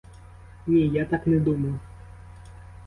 [0.67, 1.79] Ні, я так не думав!